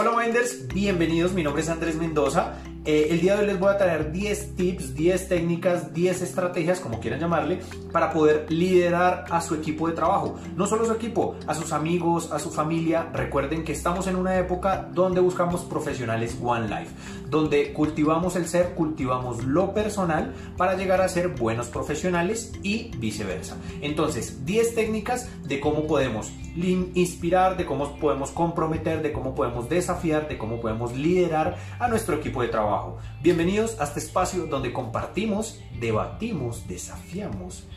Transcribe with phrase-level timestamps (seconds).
[0.00, 2.54] Hola Wenders, bienvenidos, mi nombre es Andrés Mendoza.
[2.84, 6.78] Eh, el día de hoy les voy a traer 10 tips, 10 técnicas, 10 estrategias,
[6.78, 7.58] como quieran llamarle,
[7.90, 10.36] para poder liderar a su equipo de trabajo.
[10.54, 13.10] No solo su equipo, a sus amigos, a su familia.
[13.12, 16.94] Recuerden que estamos en una época donde buscamos profesionales One Life,
[17.30, 23.56] donde cultivamos el ser, cultivamos lo personal para llegar a ser buenos profesionales y viceversa.
[23.80, 30.28] Entonces, 10 técnicas de cómo podemos inspirar, de cómo podemos comprometer, de cómo podemos desafiar,
[30.28, 32.98] de cómo podemos liderar a nuestro equipo de trabajo.
[33.22, 37.68] Bienvenidos a este espacio donde compartimos, debatimos, desafiamos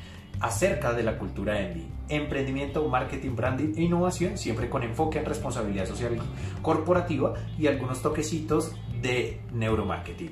[0.42, 5.86] acerca de la cultura Envy, emprendimiento, marketing, branding e innovación, siempre con enfoque en responsabilidad
[5.86, 6.18] social
[6.62, 10.32] corporativa y algunos toquecitos de neuromarketing.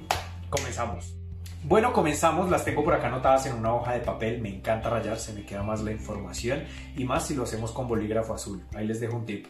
[0.49, 1.15] Comenzamos.
[1.63, 5.19] Bueno, comenzamos, las tengo por acá anotadas en una hoja de papel, me encanta rayar,
[5.19, 6.63] se me queda más la información
[6.95, 8.63] y más si lo hacemos con bolígrafo azul.
[8.73, 9.45] Ahí les dejo un tip.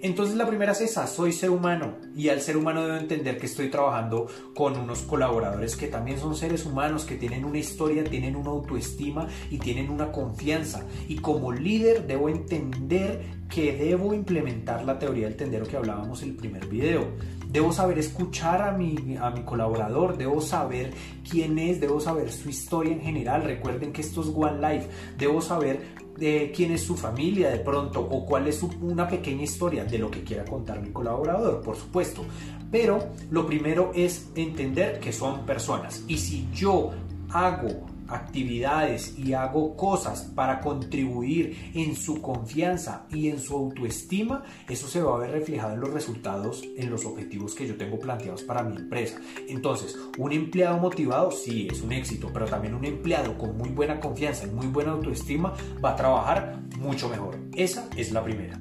[0.00, 3.46] Entonces la primera es esa, soy ser humano y al ser humano debo entender que
[3.46, 8.36] estoy trabajando con unos colaboradores que también son seres humanos, que tienen una historia, tienen
[8.36, 10.86] una autoestima y tienen una confianza.
[11.08, 16.30] Y como líder debo entender que debo implementar la teoría del tendero que hablábamos en
[16.30, 17.08] el primer video
[17.50, 20.92] Debo saber escuchar a mi, a mi colaborador, debo saber
[21.28, 23.42] quién es, debo saber su historia en general.
[23.42, 24.88] Recuerden que esto es One Life.
[25.16, 29.44] Debo saber de eh, quién es su familia de pronto o cuál es una pequeña
[29.44, 32.22] historia de lo que quiera contar mi colaborador, por supuesto.
[32.70, 32.98] Pero
[33.30, 36.04] lo primero es entender que son personas.
[36.08, 36.90] Y si yo
[37.30, 44.88] hago actividades y hago cosas para contribuir en su confianza y en su autoestima, eso
[44.88, 48.42] se va a ver reflejado en los resultados, en los objetivos que yo tengo planteados
[48.42, 49.20] para mi empresa.
[49.48, 54.00] Entonces, un empleado motivado sí es un éxito, pero también un empleado con muy buena
[54.00, 57.38] confianza y muy buena autoestima va a trabajar mucho mejor.
[57.54, 58.60] Esa es la primera.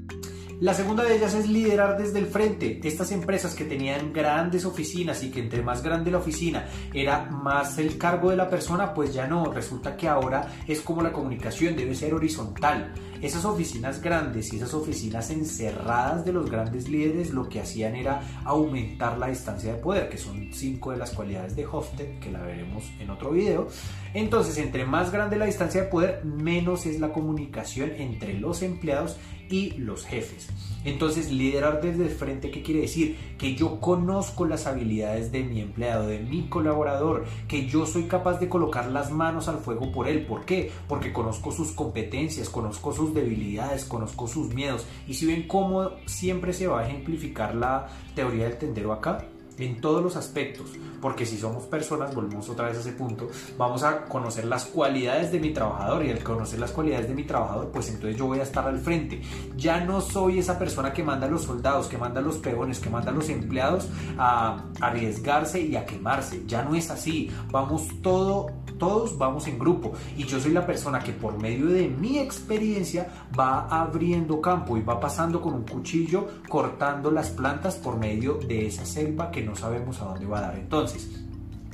[0.59, 2.79] La segunda de ellas es liderar desde el frente.
[2.83, 7.77] Estas empresas que tenían grandes oficinas y que entre más grande la oficina era más
[7.77, 9.51] el cargo de la persona, pues ya no.
[9.53, 12.91] Resulta que ahora es como la comunicación debe ser horizontal.
[13.21, 18.21] Esas oficinas grandes y esas oficinas encerradas de los grandes líderes lo que hacían era
[18.45, 22.41] aumentar la distancia de poder, que son cinco de las cualidades de Hofstede, que la
[22.41, 23.67] veremos en otro video.
[24.13, 29.17] Entonces, entre más grande la distancia de poder, menos es la comunicación entre los empleados
[29.49, 30.47] y los jefes.
[30.83, 33.17] Entonces, liderar desde el frente, ¿qué quiere decir?
[33.37, 38.39] Que yo conozco las habilidades de mi empleado, de mi colaborador, que yo soy capaz
[38.39, 40.25] de colocar las manos al fuego por él.
[40.25, 40.71] ¿Por qué?
[40.87, 44.85] Porque conozco sus competencias, conozco sus debilidades, conozco sus miedos.
[45.07, 49.25] Y si ven cómo siempre se va a ejemplificar la teoría del tendero acá,
[49.59, 50.67] en todos los aspectos,
[51.01, 55.31] porque si somos personas, volvemos otra vez a ese punto, vamos a conocer las cualidades
[55.31, 58.39] de mi trabajador y al conocer las cualidades de mi trabajador, pues entonces yo voy
[58.39, 59.21] a estar al frente.
[59.55, 62.79] Ya no soy esa persona que manda a los soldados, que manda a los peones,
[62.79, 63.87] que manda a los empleados
[64.17, 66.43] a arriesgarse y a quemarse.
[66.45, 67.31] Ya no es así.
[67.51, 68.47] Vamos todo,
[68.77, 73.07] todos vamos en grupo y yo soy la persona que por medio de mi experiencia
[73.37, 78.67] va abriendo campo y va pasando con un cuchillo cortando las plantas por medio de
[78.67, 80.55] esa selva que no sabemos a dónde va a dar.
[80.57, 81.09] Entonces,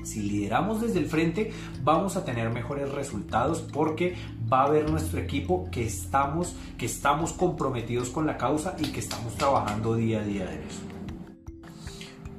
[0.04, 1.52] si lideramos desde el frente,
[1.84, 4.16] vamos a tener mejores resultados porque
[4.52, 9.00] va a ver nuestro equipo que estamos, que estamos comprometidos con la causa y que
[9.00, 10.93] estamos trabajando día a día en eso.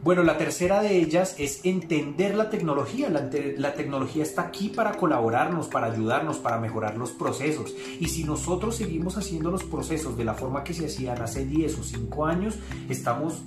[0.05, 3.09] Bueno, la tercera de ellas es entender la tecnología.
[3.09, 7.75] La, tecnología está aquí para colaborarnos, para ayudarnos, para mejorar los procesos.
[7.99, 11.79] Y si nosotros seguimos haciendo los procesos de la forma que se hacían hace 10
[11.79, 12.59] o 5 años,
[12.91, 13.45] estamos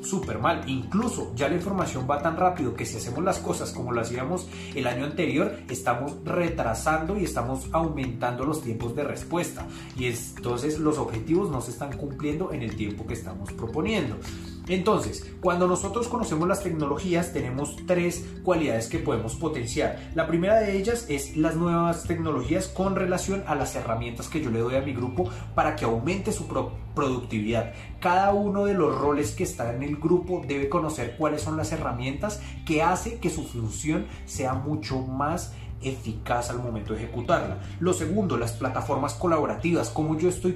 [0.00, 0.62] súper mal.
[0.70, 4.48] Incluso ya la información va tan rápido que si hacemos las cosas como lo hacíamos
[4.74, 9.66] el año anterior, estamos retrasando y estamos aumentando los tiempos de respuesta.
[9.98, 14.16] Y entonces los objetivos no se están cumpliendo en el tiempo que estamos proponiendo.
[14.70, 20.12] Entonces, cuando nosotros conocemos las tecnologías, tenemos tres cualidades que podemos potenciar.
[20.14, 24.50] La primera de ellas es las nuevas tecnologías con relación a las herramientas que yo
[24.50, 26.46] le doy a mi grupo para que aumente su
[26.94, 27.72] productividad.
[27.98, 31.72] Cada uno de los roles que está en el grupo debe conocer cuáles son las
[31.72, 37.58] herramientas que hace que su función sea mucho más eficaz al momento de ejecutarla.
[37.80, 40.52] Lo segundo, las plataformas colaborativas, como yo estoy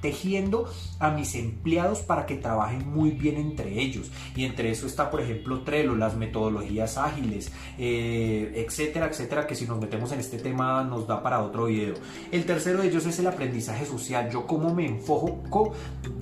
[0.00, 4.10] tejiendo a mis empleados para que trabajen muy bien entre ellos.
[4.34, 9.66] Y entre eso está, por ejemplo, Trello, las metodologías ágiles, eh, etcétera, etcétera, que si
[9.66, 11.94] nos metemos en este tema nos da para otro video.
[12.30, 14.30] El tercero de ellos es el aprendizaje social.
[14.30, 15.72] Yo cómo me enfoco,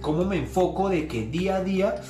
[0.00, 2.02] cómo me enfoco de que día a día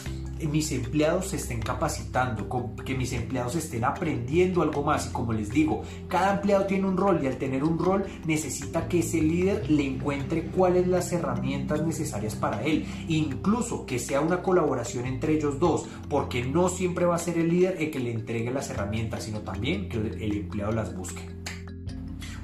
[0.48, 2.48] mis empleados se estén capacitando,
[2.84, 5.08] que mis empleados estén aprendiendo algo más.
[5.08, 8.88] Y como les digo, cada empleado tiene un rol y al tener un rol necesita
[8.88, 12.86] que ese líder le encuentre cuáles las herramientas necesarias para él.
[13.08, 17.48] Incluso que sea una colaboración entre ellos dos, porque no siempre va a ser el
[17.48, 21.22] líder el que le entregue las herramientas, sino también que el empleado las busque.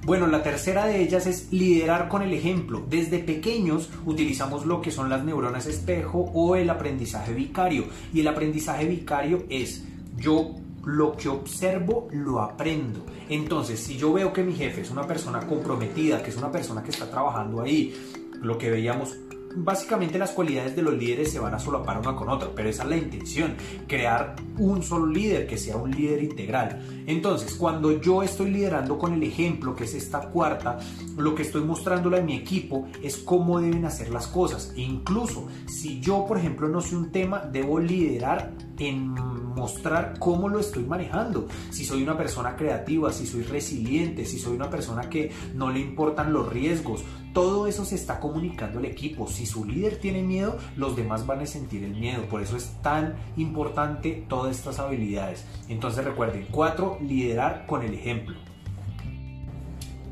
[0.07, 2.81] Bueno, la tercera de ellas es liderar con el ejemplo.
[2.89, 7.87] Desde pequeños utilizamos lo que son las neuronas espejo o el aprendizaje vicario.
[8.15, 9.83] Y el aprendizaje vicario es
[10.17, 10.53] yo
[10.85, 13.05] lo que observo lo aprendo.
[13.29, 16.85] Entonces, si yo veo que mi jefe es una persona comprometida, que es una persona
[16.85, 17.93] que está trabajando ahí,
[18.41, 19.17] lo que veíamos
[19.57, 22.83] básicamente las cualidades de los líderes se van a solapar una con otra, pero esa
[22.85, 23.55] es la intención,
[23.87, 27.05] crear un solo líder que sea un líder integral.
[27.07, 30.79] Entonces, cuando yo estoy liderando con el ejemplo, que es esta cuarta,
[31.17, 34.73] lo que estoy mostrándole a mi equipo es cómo deben hacer las cosas.
[34.77, 39.15] E incluso, si yo, por ejemplo, no sé un tema, debo liderar en
[39.57, 41.49] mostrar cómo lo estoy manejando.
[41.71, 45.81] Si soy una persona creativa, si soy resiliente, si soy una persona que no le
[45.81, 47.03] importan los riesgos,
[47.37, 49.27] todo eso se está comunicando al equipo.
[49.27, 52.23] Si su líder tiene miedo, los demás van a sentir el miedo.
[52.31, 55.45] Por eso es tan importante todas estas habilidades.
[55.69, 58.39] Entonces recuerden, cuatro, liderar con el ejemplo.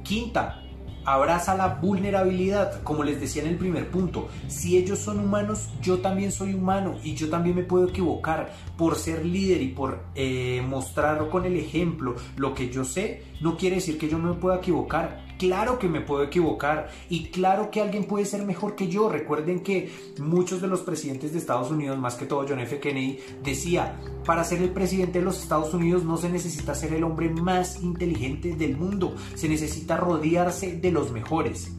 [0.03, 0.61] Quinta,
[1.07, 4.29] abraza la vulnerabilidad, como les decía en el primer punto.
[4.49, 8.53] Si ellos son humanos, yo también soy humano y yo también me puedo equivocar.
[8.77, 13.57] Por ser líder y por eh, mostrar con el ejemplo lo que yo sé, no
[13.57, 15.24] quiere decir que yo me pueda equivocar.
[15.39, 19.09] Claro que me puedo equivocar y claro que alguien puede ser mejor que yo.
[19.09, 22.79] Recuerden que muchos de los presidentes de Estados Unidos, más que todo John F.
[22.79, 27.05] Kennedy, decía, para ser el presidente de los Estados Unidos no se necesita ser el
[27.05, 31.73] hombre más inteligente del mundo, se necesita rodearse de los mejores.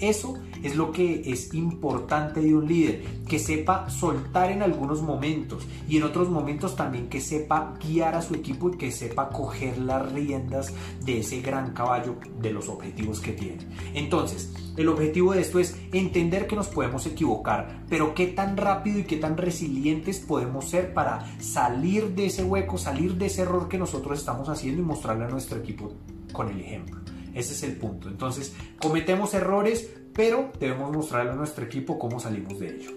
[0.00, 5.66] Eso es lo que es importante de un líder, que sepa soltar en algunos momentos
[5.88, 9.78] y en otros momentos también que sepa guiar a su equipo y que sepa coger
[9.78, 10.72] las riendas
[11.04, 13.66] de ese gran caballo de los objetivos que tiene.
[13.94, 18.98] Entonces, el objetivo de esto es entender que nos podemos equivocar, pero qué tan rápido
[18.98, 23.68] y qué tan resilientes podemos ser para salir de ese hueco, salir de ese error
[23.68, 25.92] que nosotros estamos haciendo y mostrarle a nuestro equipo
[26.32, 27.15] con el ejemplo.
[27.36, 28.08] Ese es el punto.
[28.08, 32.90] Entonces, cometemos errores, pero debemos mostrarle a nuestro equipo cómo salimos de ello.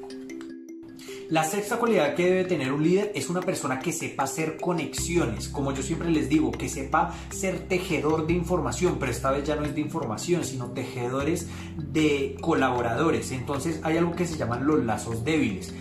[1.29, 5.47] La sexta cualidad que debe tener un líder es una persona que sepa hacer conexiones,
[5.49, 9.55] como yo siempre les digo, que sepa ser tejedor de información, pero esta vez ya
[9.55, 11.47] no es de información, sino tejedores
[11.77, 13.31] de colaboradores.
[13.31, 15.71] Entonces hay algo que se llaman los lazos débiles.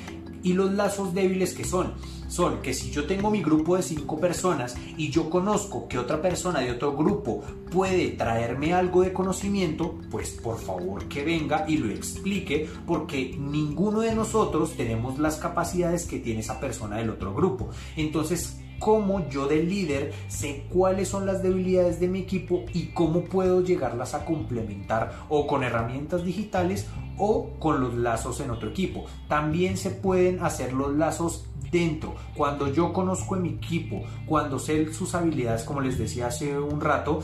[0.43, 1.95] Y los lazos débiles que son,
[2.29, 6.23] son que si yo tengo mi grupo de cinco personas y yo conozco que otra
[6.23, 11.79] persona de otro grupo puede traerme algo de conocimiento, pues por favor que venga y
[11.79, 17.35] lo explique porque ninguno de nosotros tenemos las capacidades que tiene esa persona del otro
[17.35, 17.71] grupo.
[17.97, 23.25] Entonces, cómo yo de líder sé cuáles son las debilidades de mi equipo y cómo
[23.25, 26.87] puedo llegarlas a complementar o con herramientas digitales
[27.19, 29.05] o con los lazos en otro equipo.
[29.29, 32.15] También se pueden hacer los lazos dentro.
[32.35, 36.81] Cuando yo conozco en mi equipo, cuando sé sus habilidades, como les decía hace un
[36.81, 37.23] rato,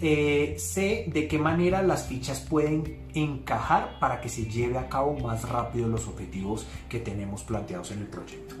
[0.00, 5.16] eh, sé de qué manera las fichas pueden encajar para que se lleve a cabo
[5.18, 8.54] más rápido los objetivos que tenemos planteados en el proyecto.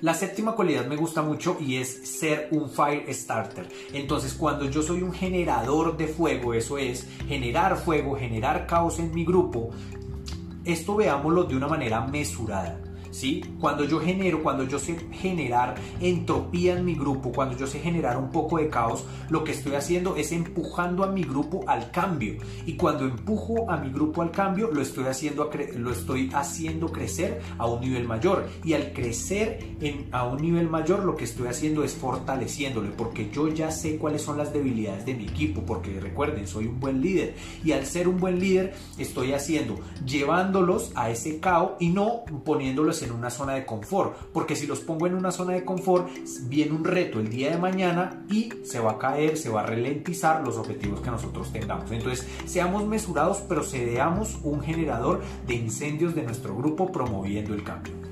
[0.00, 3.66] La séptima cualidad me gusta mucho y es ser un fire starter.
[3.94, 9.14] Entonces cuando yo soy un generador de fuego, eso es generar fuego, generar caos en
[9.14, 9.70] mi grupo,
[10.66, 12.78] esto veámoslo de una manera mesurada.
[13.60, 18.18] Cuando yo genero, cuando yo sé generar entropía en mi grupo, cuando yo sé generar
[18.18, 22.36] un poco de caos, lo que estoy haciendo es empujando a mi grupo al cambio.
[22.66, 27.40] Y cuando empujo a mi grupo al cambio, lo estoy haciendo, lo estoy haciendo crecer
[27.56, 28.46] a un nivel mayor.
[28.64, 29.60] Y al crecer
[30.12, 34.22] a un nivel mayor, lo que estoy haciendo es fortaleciéndole, porque yo ya sé cuáles
[34.22, 37.34] son las debilidades de mi equipo, porque recuerden, soy un buen líder.
[37.64, 43.02] Y al ser un buen líder, estoy haciendo, llevándolos a ese caos y no poniéndolos
[43.02, 46.08] en en una zona de confort, porque si los pongo en una zona de confort,
[46.42, 49.66] viene un reto el día de mañana y se va a caer, se va a
[49.66, 51.90] ralentizar los objetivos que nosotros tengamos.
[51.90, 58.06] Entonces, seamos mesurados, pero seamos un generador de incendios de nuestro grupo promoviendo el cambio.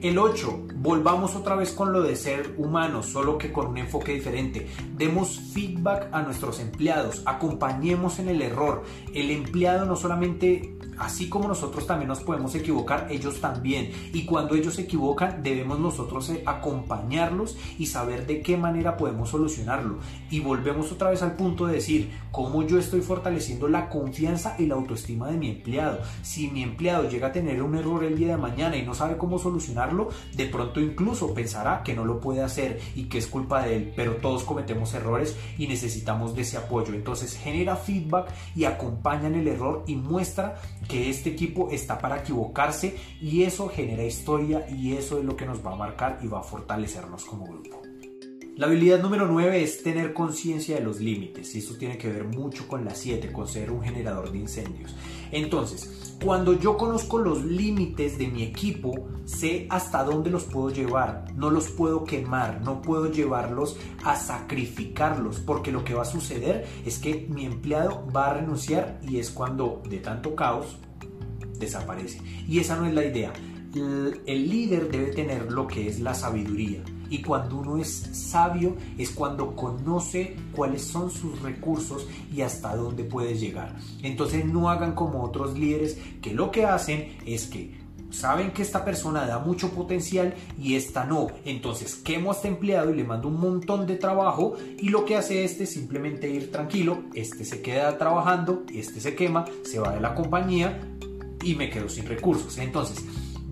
[0.00, 4.14] El 8, volvamos otra vez con lo de ser humanos, solo que con un enfoque
[4.14, 4.68] diferente.
[4.96, 8.84] Demos feedback a nuestros empleados, acompañemos en el error.
[9.12, 13.90] El empleado no solamente así como nosotros también nos podemos equivocar, ellos también.
[14.12, 19.30] Y cuando ellos se equivocan, debemos nosotros eh, acompañarlos y saber de qué manera podemos
[19.30, 19.98] solucionarlo.
[20.30, 24.66] Y volvemos otra vez al punto de decir, cómo yo estoy fortaleciendo la confianza y
[24.66, 26.00] la autoestima de mi empleado.
[26.22, 29.16] Si mi empleado llega a tener un error el día de mañana y no sabe
[29.16, 33.62] cómo solucionarlo, de pronto incluso pensará que no lo puede hacer y que es culpa
[33.62, 36.94] de él, pero todos cometemos errores y necesitamos de ese apoyo.
[36.94, 42.20] Entonces genera feedback y acompaña en el error y muestra que este equipo está para
[42.20, 46.26] equivocarse y eso genera historia y eso es lo que nos va a marcar y
[46.26, 47.82] va a fortalecernos como grupo.
[48.58, 52.24] La habilidad número 9 es tener conciencia de los límites y esto tiene que ver
[52.24, 54.96] mucho con la 7, con ser un generador de incendios.
[55.30, 61.32] Entonces, cuando yo conozco los límites de mi equipo, sé hasta dónde los puedo llevar,
[61.36, 66.66] no los puedo quemar, no puedo llevarlos a sacrificarlos, porque lo que va a suceder
[66.84, 70.78] es que mi empleado va a renunciar y es cuando de tanto caos
[71.60, 72.20] desaparece.
[72.48, 73.32] Y esa no es la idea.
[73.72, 79.10] El líder debe tener lo que es la sabiduría y cuando uno es sabio es
[79.10, 83.76] cuando conoce cuáles son sus recursos y hasta dónde puede llegar.
[84.02, 87.78] Entonces no hagan como otros líderes que lo que hacen es que
[88.10, 91.28] saben que esta persona da mucho potencial y esta no.
[91.44, 95.16] Entonces quemo a este empleado y le mando un montón de trabajo y lo que
[95.16, 99.92] hace este es simplemente ir tranquilo, este se queda trabajando, este se quema, se va
[99.92, 100.80] de la compañía
[101.42, 102.58] y me quedo sin recursos.
[102.58, 103.04] Entonces,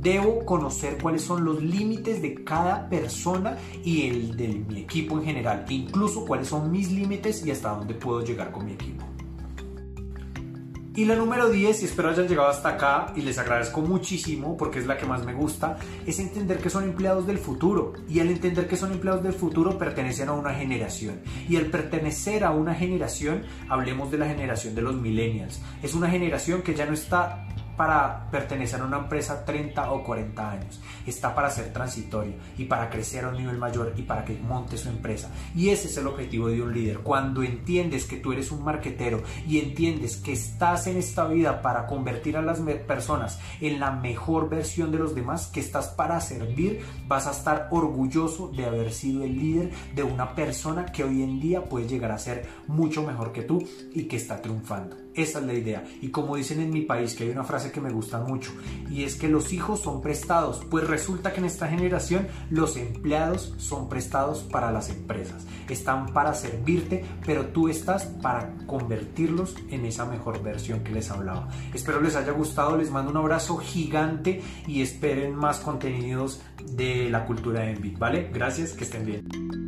[0.07, 5.25] Debo conocer cuáles son los límites de cada persona y el de mi equipo en
[5.25, 9.05] general, incluso cuáles son mis límites y hasta dónde puedo llegar con mi equipo.
[10.95, 14.79] Y la número 10, y espero hayan llegado hasta acá y les agradezco muchísimo porque
[14.79, 17.95] es la que más me gusta, es entender que son empleados del futuro.
[18.09, 21.21] Y al entender que son empleados del futuro pertenecen a una generación.
[21.49, 25.61] Y al pertenecer a una generación, hablemos de la generación de los millennials.
[25.83, 30.51] Es una generación que ya no está para pertenecer a una empresa 30 o 40
[30.51, 34.39] años, está para ser transitorio y para crecer a un nivel mayor y para que
[34.39, 35.31] monte su empresa.
[35.55, 37.01] Y ese es el objetivo de un líder.
[37.01, 41.87] Cuando entiendes que tú eres un marquetero y entiendes que estás en esta vida para
[41.87, 46.81] convertir a las personas en la mejor versión de los demás, que estás para servir,
[47.07, 51.41] vas a estar orgulloso de haber sido el líder de una persona que hoy en
[51.41, 55.06] día puede llegar a ser mucho mejor que tú y que está triunfando.
[55.17, 55.85] Esa es la idea.
[56.03, 58.53] Y como dicen en mi país, que hay una frase que me gusta mucho,
[58.91, 60.63] y es que los hijos son prestados.
[60.71, 65.47] Pues resulta que en esta generación los empleados son prestados para las empresas.
[65.69, 71.49] Están para servirte, pero tú estás para convertirlos en esa mejor versión que les hablaba.
[71.73, 76.41] Espero les haya gustado, les mando un abrazo gigante y esperen más contenidos
[76.73, 78.31] de la cultura de Envy, ¿vale?
[78.33, 79.66] Gracias, que estén bien.